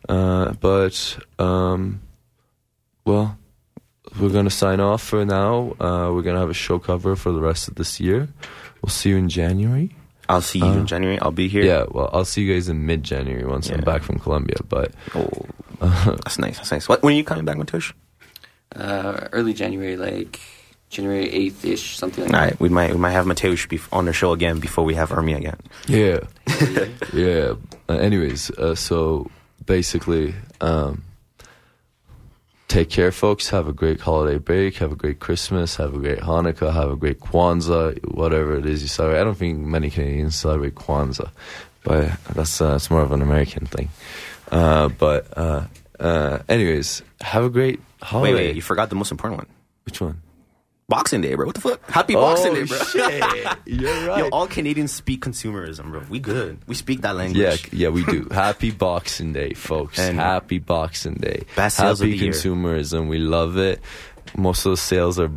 [0.08, 0.94] Uh, but
[1.38, 2.02] um,
[3.04, 3.38] well,
[4.18, 5.76] we're gonna sign off for now.
[5.78, 8.28] Uh, we're gonna have a show cover for the rest of this year.
[8.82, 9.94] We'll see you in January.
[10.28, 11.18] I'll see you Uh, in January.
[11.20, 11.62] I'll be here.
[11.64, 14.56] Yeah, well, I'll see you guys in mid January once I'm back from Colombia.
[14.68, 15.30] But Oh,
[15.80, 16.56] that's nice.
[16.56, 16.88] That's nice.
[16.88, 17.92] What, when are you coming back, Mateusz?
[18.74, 20.40] Uh, early January, like
[20.92, 22.46] January 8th ish, something like All that.
[22.52, 25.08] right, we might we might have Mateusz be on the show again before we have
[25.08, 25.56] Ermi again.
[25.88, 26.20] Yeah,
[27.14, 27.54] yeah.
[27.88, 29.30] Uh, anyways, uh, so
[29.64, 31.02] basically, um,
[32.68, 33.48] take care, folks.
[33.48, 34.76] Have a great holiday break.
[34.76, 35.76] Have a great Christmas.
[35.76, 36.72] Have a great Hanukkah.
[36.74, 37.98] Have a great Kwanzaa.
[38.14, 39.20] Whatever it is you celebrate.
[39.20, 41.30] I don't think many Canadians celebrate Kwanzaa,
[41.84, 43.88] but that's uh, it's more of an American thing.
[44.50, 45.64] Uh, but uh,
[45.98, 48.34] uh, anyways, have a great holiday.
[48.34, 49.48] Wait, wait, you forgot the most important one.
[49.84, 50.20] Which one?
[50.92, 51.46] Boxing Day, bro.
[51.46, 51.90] What the fuck?
[51.90, 52.78] Happy Boxing Day, bro.
[52.80, 53.56] Oh, shit.
[53.66, 54.18] You're right.
[54.24, 56.02] Yo, all Canadians speak consumerism, bro.
[56.08, 56.58] We good.
[56.66, 57.38] We speak that language.
[57.38, 58.28] Yeah, yeah, we do.
[58.32, 59.98] Happy Boxing Day, folks.
[59.98, 61.44] And- Happy Boxing Day.
[61.56, 62.32] Best sales of Happy the year.
[62.32, 63.08] consumerism.
[63.08, 63.80] We love it.
[64.36, 65.30] Most of the sales are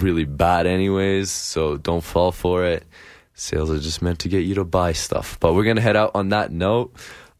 [0.00, 2.84] really bad, anyways, so don't fall for it.
[3.34, 5.38] Sales are just meant to get you to buy stuff.
[5.40, 6.94] But we're gonna head out on that note.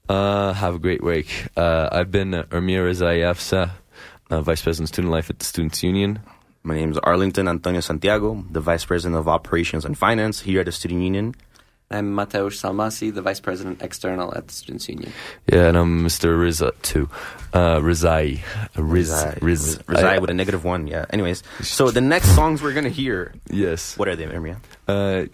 [0.09, 1.47] Uh, have a great week.
[1.57, 3.71] Uh, I've been uh, Ermir Rezayevsa,
[4.31, 6.21] uh, Vice President of Student Life at the Students Union.
[6.65, 10.67] My name is Arlington Antonio Santiago, the Vice President of Operations and Finance here at
[10.67, 11.35] the Student Union.
[11.91, 15.13] I'm Mateusz Salmasi, the Vice President External at the Students Union.
[15.53, 16.41] Yeah, and I'm Mr.
[16.41, 17.11] Riza too.
[17.53, 18.41] Uh, Rizai.
[18.77, 20.87] Riz, Reside, Riz, reside I- with a negative one.
[20.87, 21.05] Yeah.
[21.11, 23.35] Anyways, so the next songs we're gonna hear.
[23.51, 23.99] Yes.
[23.99, 24.57] What are they, Ermia?
[24.89, 25.27] Uh,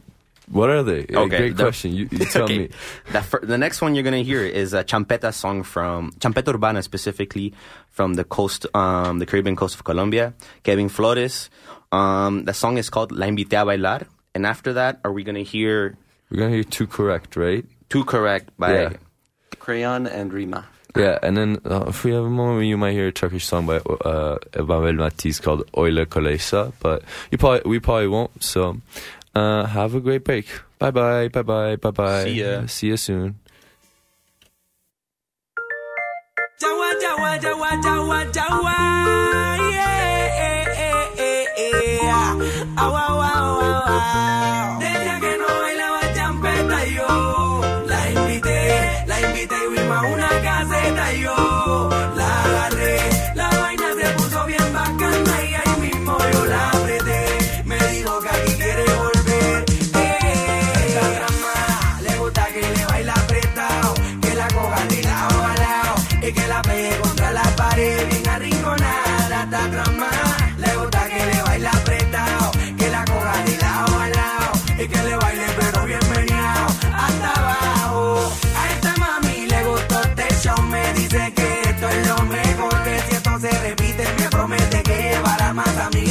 [0.50, 1.06] what are they?
[1.10, 1.92] Okay, Great the- question.
[1.92, 2.58] You, you tell okay.
[2.58, 2.68] me.
[3.12, 6.82] The, fir- the next one you're gonna hear is a champeta song from champeta urbana
[6.82, 7.54] specifically
[7.90, 10.34] from the coast, um, the Caribbean coast of Colombia.
[10.62, 11.48] Kevin Florez.
[11.92, 14.06] Um, the song is called La Invité a Bailar.
[14.34, 15.96] And after that, are we gonna hear
[16.30, 17.64] We're gonna hear Too Correct, right?
[17.88, 18.92] Too Correct by Yeah.
[19.58, 20.66] Crayon and Rema.
[20.96, 23.66] Yeah, and then uh, if we have a moment, you might hear a Turkish song
[23.66, 28.42] by uh, Mabel Matiz called Öyle Kolaysa, but you probably we probably won't.
[28.42, 28.80] So,
[29.38, 30.46] uh, have a great break.
[30.78, 32.24] Bye bye, bye bye, bye bye.
[32.24, 32.66] See ya.
[32.66, 33.38] See you soon.
[39.78, 40.02] Yeah,
[41.16, 42.26] eh, eh.
[42.78, 44.47] Au, au, au,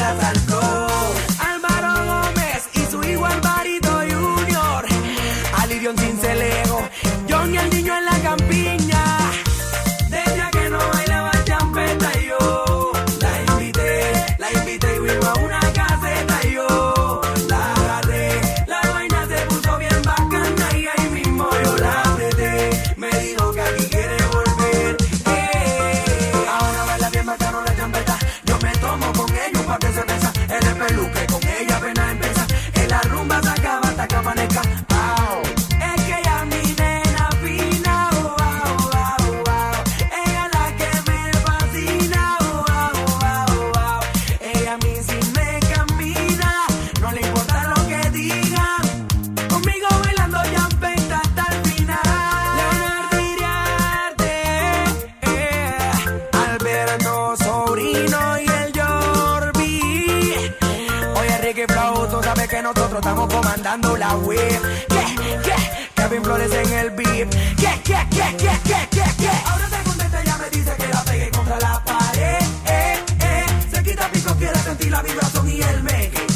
[0.08, 0.37] palabra
[67.58, 67.82] ¿Qué?
[67.84, 67.98] ¿Qué?
[68.10, 68.36] ¿Qué?
[68.38, 68.52] ¿Qué?
[68.64, 68.88] ¿Qué?
[68.92, 69.04] ¿Qué?
[69.18, 69.30] ¿Qué?
[69.46, 72.44] Ahora está contenta, ya me dice que la pegue contra la pared.
[72.66, 73.46] Eh, eh.
[73.72, 76.27] Se quita pico, quiere sentir la vibración y el meque.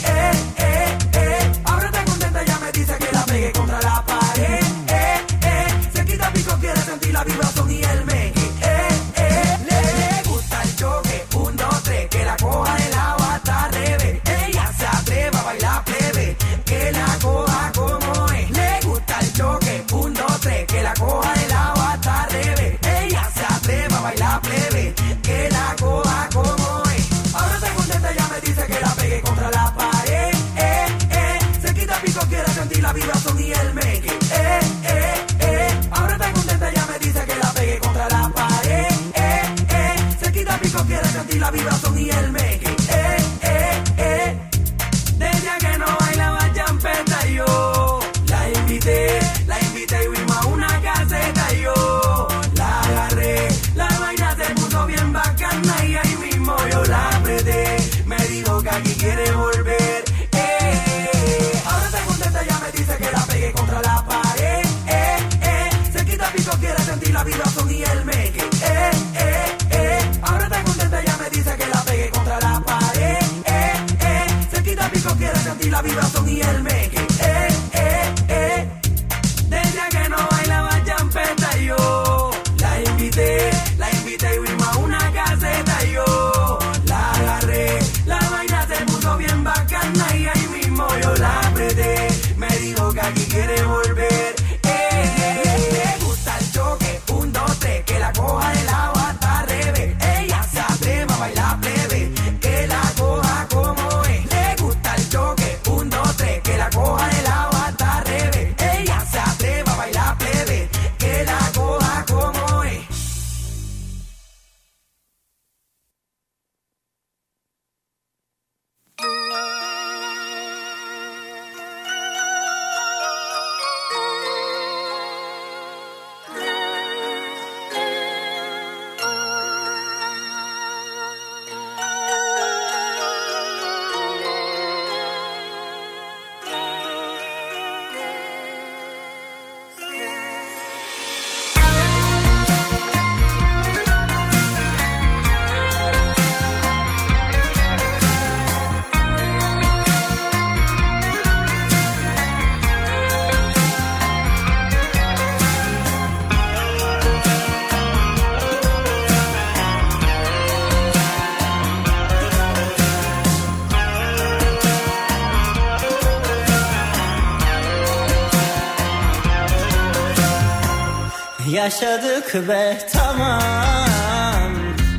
[171.72, 174.52] yaşadık ve tamam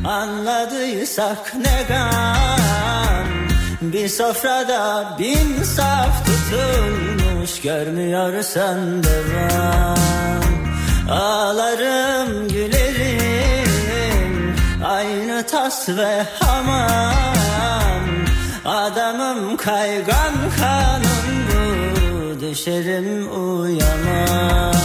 [0.05, 3.27] Anladıysak ne gam.
[3.81, 10.43] Bir sofrada bin saf tutulmuş Görmüyorsan devam.
[11.09, 12.95] Ağlarım gülerim
[14.85, 18.03] Aynı tas ve hamam.
[18.65, 24.82] Adamım kaygan kanım bu Düşerim uyamam.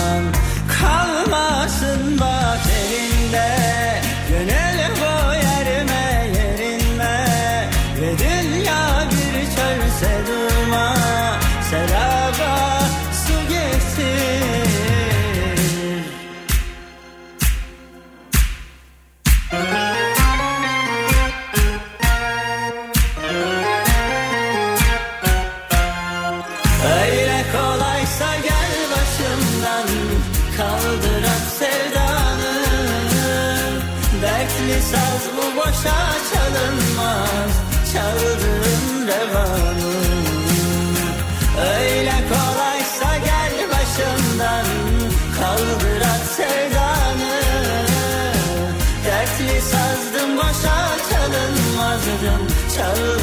[52.78, 53.17] chờ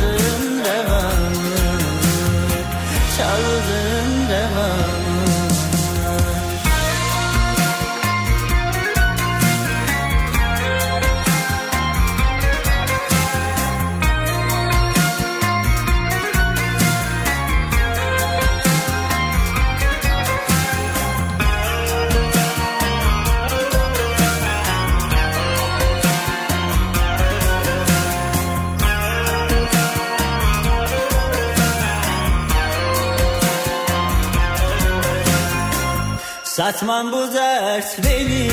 [36.86, 38.45] Batman bu dert benim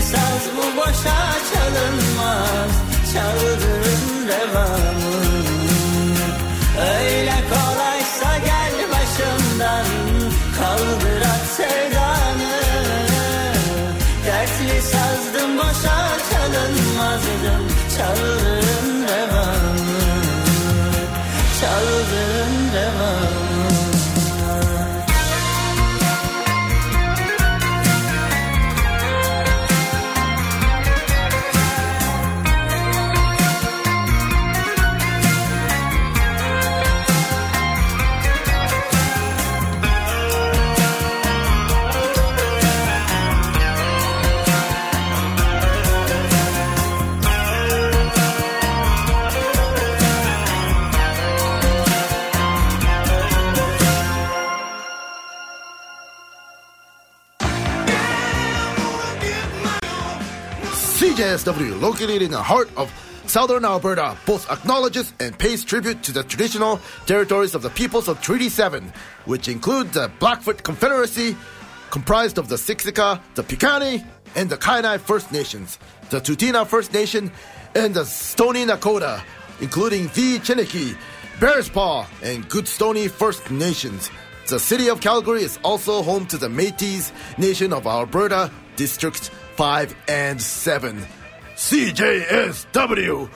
[0.00, 1.18] Saz bu boşa
[1.52, 2.72] çalınmaz
[3.12, 5.50] Çaldırın devamını
[6.80, 9.86] Öyle kolaysa gel başımdan
[10.58, 12.60] Kaldır at sevdanı.
[14.26, 18.59] Dertli sazdım boşa çalınmazdım Çaldır
[61.30, 62.90] CJSW, located in the heart of
[63.26, 68.20] southern Alberta, both acknowledges and pays tribute to the traditional territories of the peoples of
[68.20, 68.92] Treaty 7,
[69.26, 71.36] which include the Blackfoot Confederacy,
[71.90, 74.04] comprised of the Siksika, the Piikani,
[74.34, 75.78] and the Kainai First Nations,
[76.10, 77.30] the Tsuut'ina First Nation,
[77.76, 79.22] and the Stoney Nakoda,
[79.60, 80.96] including the Chiniki,
[81.38, 84.10] Bearspaw, and Goodstoney First Nations.
[84.48, 89.94] The city of Calgary is also home to the Métis Nation of Alberta, Districts 5
[90.08, 91.06] and 7.
[91.60, 93.28] CJSW,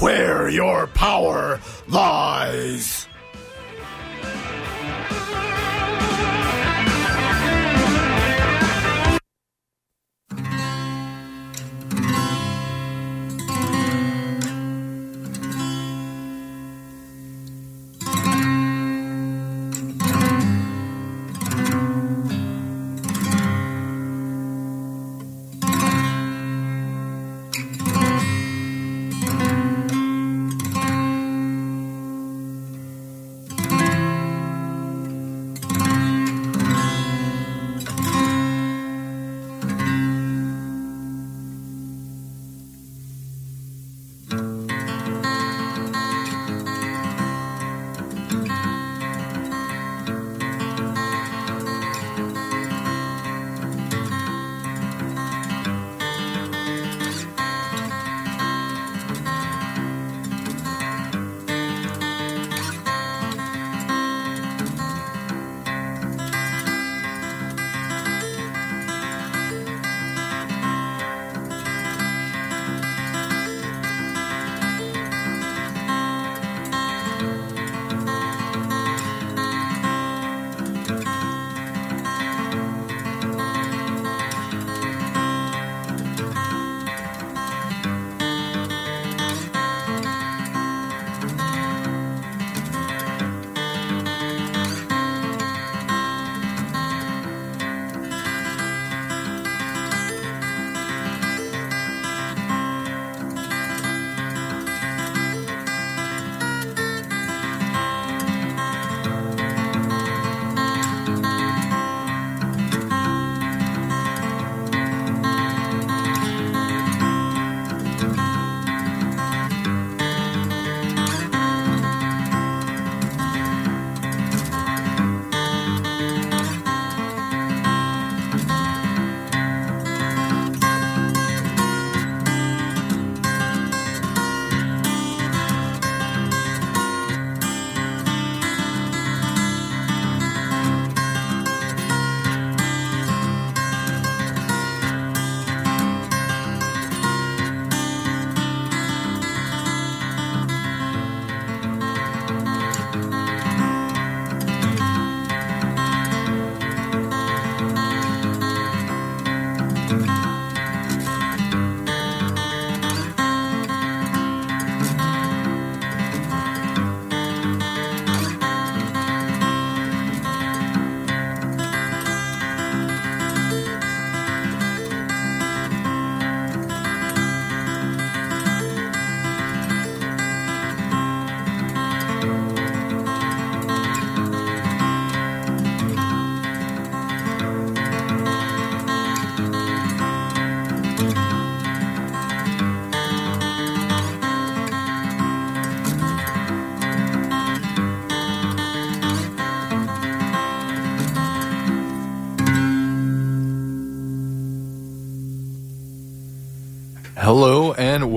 [0.00, 3.08] where your power lies.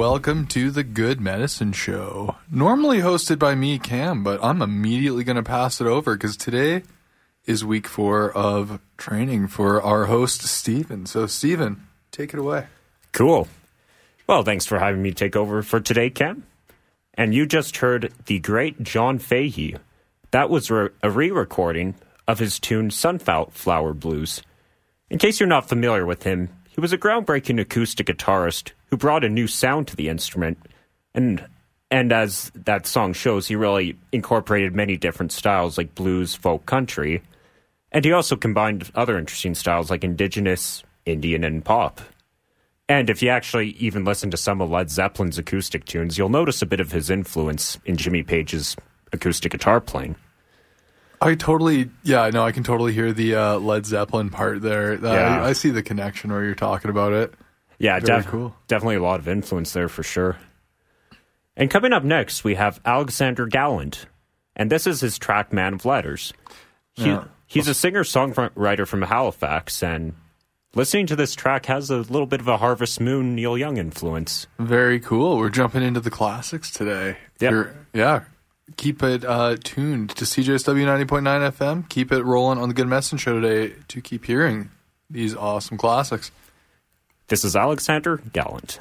[0.09, 2.37] Welcome to the Good Medicine Show.
[2.49, 6.83] Normally hosted by me, Cam, but I'm immediately going to pass it over because today
[7.45, 11.05] is week four of training for our host, Steven.
[11.07, 12.67] So, Steven, take it away.
[13.11, 13.49] Cool.
[14.27, 16.45] Well, thanks for having me take over for today, Cam.
[17.15, 19.75] And you just heard the great John Fahey.
[20.31, 21.95] That was re- a re recording
[22.29, 24.41] of his tune Sunflower Blues.
[25.09, 26.47] In case you're not familiar with him,
[26.77, 30.59] he was a groundbreaking acoustic guitarist who brought a new sound to the instrument.
[31.15, 31.43] And
[31.89, 37.23] and as that song shows, he really incorporated many different styles like blues, folk, country.
[37.91, 41.99] And he also combined other interesting styles like indigenous, Indian, and pop.
[42.87, 46.61] And if you actually even listen to some of Led Zeppelin's acoustic tunes, you'll notice
[46.61, 48.75] a bit of his influence in Jimmy Page's
[49.11, 50.15] acoustic guitar playing.
[51.21, 54.93] I totally, yeah, no, I can totally hear the uh, Led Zeppelin part there.
[54.93, 55.41] Uh, Yeah.
[55.43, 57.33] I, I see the connection where you're talking about it.
[57.79, 58.55] Yeah, Very def- cool.
[58.67, 60.37] definitely a lot of influence there for sure.
[61.55, 64.05] And coming up next, we have Alexander Gallant,
[64.55, 66.33] and this is his track "Man of Letters."
[66.93, 67.25] He, Yeah.
[67.49, 70.13] He's a singer-songwriter from Halifax, and
[70.75, 74.47] listening to this track has a little bit of a Harvest Moon, Neil Young influence.
[74.59, 75.37] Very cool.
[75.37, 77.17] We're jumping into the classics today.
[77.39, 77.51] Yep.
[77.51, 78.23] You're- yeah.
[78.75, 81.89] Keep it uh, tuned to CJSW 90.9 FM.
[81.89, 84.69] Keep it rolling on the Good Medicine Show today to keep hearing
[85.09, 86.31] these awesome classics.
[87.29, 88.79] This is Alexander Gallant.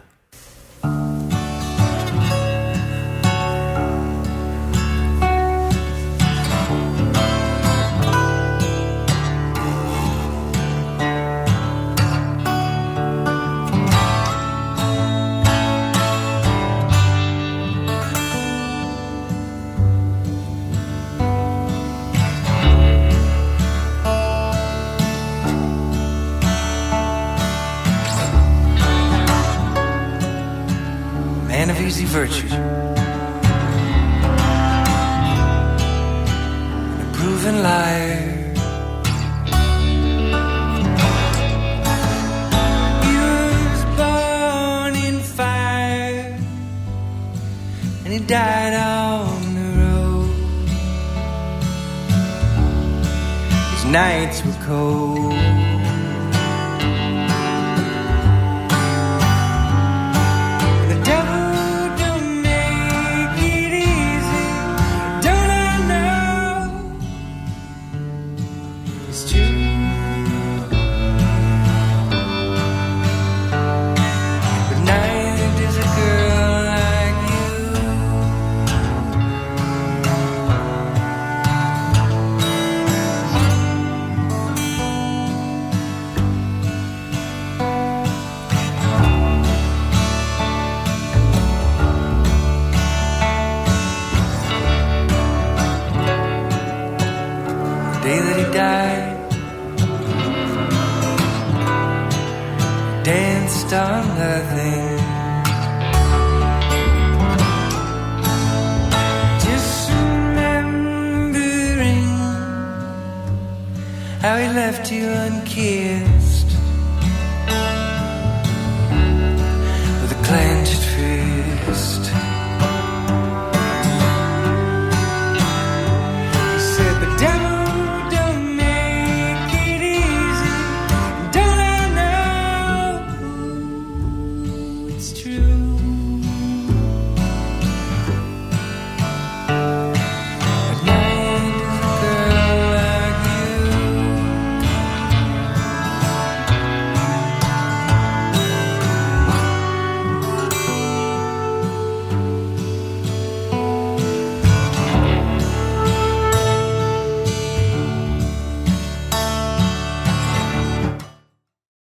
[53.96, 55.55] Nights were cold.